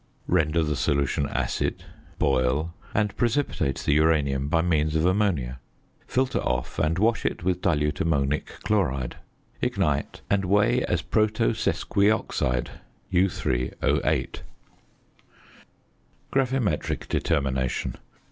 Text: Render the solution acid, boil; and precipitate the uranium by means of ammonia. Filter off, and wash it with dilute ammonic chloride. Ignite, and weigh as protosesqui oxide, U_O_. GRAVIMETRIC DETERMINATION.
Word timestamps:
Render 0.25 0.63
the 0.63 0.75
solution 0.75 1.29
acid, 1.29 1.83
boil; 2.17 2.73
and 2.95 3.15
precipitate 3.17 3.75
the 3.85 3.93
uranium 3.93 4.47
by 4.49 4.63
means 4.63 4.95
of 4.95 5.05
ammonia. 5.05 5.59
Filter 6.07 6.39
off, 6.39 6.79
and 6.79 6.97
wash 6.97 7.23
it 7.23 7.43
with 7.43 7.61
dilute 7.61 8.01
ammonic 8.01 8.47
chloride. 8.63 9.17
Ignite, 9.61 10.21
and 10.27 10.43
weigh 10.45 10.83
as 10.85 11.03
protosesqui 11.03 12.09
oxide, 12.11 12.71
U_O_. 13.13 14.41
GRAVIMETRIC 16.31 17.07
DETERMINATION. 17.07 17.95